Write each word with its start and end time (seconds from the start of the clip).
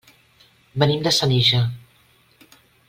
Venim 0.83 1.03
de 1.09 1.13
Senija. 1.19 1.63